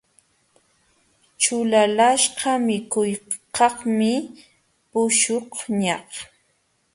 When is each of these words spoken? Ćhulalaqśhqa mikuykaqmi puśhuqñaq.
Ćhulalaqśhqa 1.41 2.51
mikuykaqmi 2.65 4.11
puśhuqñaq. 4.89 6.09